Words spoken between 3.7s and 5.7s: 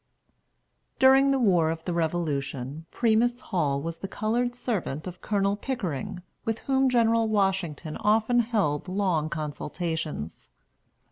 was the colored servant of Colonel